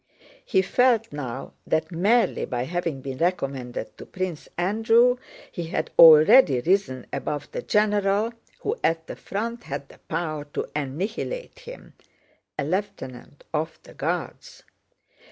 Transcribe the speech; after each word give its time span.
He 0.43 0.63
felt 0.63 1.13
now 1.13 1.53
that 1.67 1.91
merely 1.91 2.45
by 2.45 2.63
having 2.63 3.01
been 3.01 3.19
recommended 3.19 3.95
to 3.99 4.05
Prince 4.07 4.49
Andrew 4.57 5.17
he 5.51 5.67
had 5.67 5.91
already 5.99 6.59
risen 6.59 7.05
above 7.13 7.51
the 7.51 7.61
general 7.61 8.33
who 8.61 8.75
at 8.83 9.05
the 9.05 9.15
front 9.15 9.65
had 9.65 9.89
the 9.89 9.99
power 10.07 10.45
to 10.55 10.65
annihilate 10.75 11.59
him, 11.59 11.93
a 12.57 12.63
lieutenant 12.65 13.43
of 13.53 13.77
the 13.83 13.93
Guards. 13.93 14.63